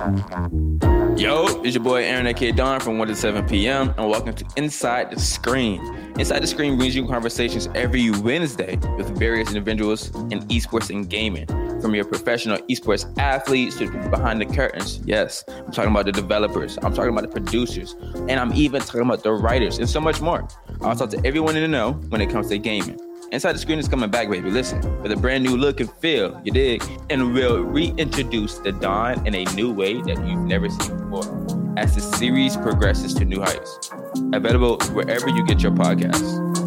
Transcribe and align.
Yo, 0.00 1.44
it's 1.62 1.74
your 1.74 1.84
boy 1.84 2.02
Aaron 2.02 2.26
aka 2.26 2.52
Don 2.52 2.80
from 2.80 2.96
1 2.96 3.08
to 3.08 3.14
7 3.14 3.46
p.m. 3.46 3.92
and 3.98 4.08
welcome 4.08 4.32
to 4.32 4.46
Inside 4.56 5.10
the 5.10 5.20
Screen. 5.20 5.78
Inside 6.18 6.40
the 6.40 6.46
Screen 6.46 6.78
brings 6.78 6.96
you 6.96 7.06
conversations 7.06 7.68
every 7.74 8.10
Wednesday 8.10 8.76
with 8.96 9.14
various 9.18 9.48
individuals 9.48 10.08
in 10.30 10.40
esports 10.48 10.88
and 10.88 11.10
gaming. 11.10 11.46
From 11.82 11.94
your 11.94 12.06
professional 12.06 12.56
esports 12.70 13.12
athletes 13.18 13.76
to 13.76 13.90
people 13.90 14.08
behind 14.08 14.40
the 14.40 14.46
curtains. 14.46 15.02
Yes, 15.04 15.44
I'm 15.48 15.70
talking 15.70 15.90
about 15.90 16.06
the 16.06 16.12
developers, 16.12 16.78
I'm 16.82 16.94
talking 16.94 17.12
about 17.12 17.24
the 17.24 17.40
producers, 17.40 17.94
and 18.00 18.40
I'm 18.40 18.54
even 18.54 18.80
talking 18.80 19.02
about 19.02 19.22
the 19.22 19.32
writers 19.32 19.78
and 19.78 19.86
so 19.86 20.00
much 20.00 20.22
more. 20.22 20.48
I'll 20.80 20.96
talk 20.96 21.10
to 21.10 21.20
everyone 21.26 21.56
in 21.56 21.62
the 21.62 21.68
know 21.68 21.92
when 22.08 22.22
it 22.22 22.30
comes 22.30 22.48
to 22.48 22.56
gaming. 22.56 22.98
Inside 23.32 23.52
the 23.52 23.58
Screen 23.58 23.78
is 23.78 23.86
coming 23.86 24.10
back, 24.10 24.28
baby. 24.28 24.50
Listen, 24.50 24.80
with 25.02 25.12
a 25.12 25.16
brand 25.16 25.44
new 25.44 25.56
look 25.56 25.78
and 25.78 25.88
feel, 25.98 26.40
you 26.44 26.50
dig? 26.50 26.82
And 27.10 27.32
we'll 27.32 27.60
reintroduce 27.60 28.58
the 28.58 28.72
Don 28.72 29.24
in 29.24 29.36
a 29.36 29.44
new 29.54 29.72
way 29.72 30.02
that 30.02 30.26
you've 30.26 30.40
never 30.40 30.68
seen 30.68 30.98
before 30.98 31.76
as 31.76 31.94
the 31.94 32.00
series 32.00 32.56
progresses 32.56 33.14
to 33.14 33.24
new 33.24 33.40
heights. 33.40 33.90
Available 34.32 34.78
wherever 34.94 35.28
you 35.28 35.46
get 35.46 35.62
your 35.62 35.70
podcasts. 35.70 36.59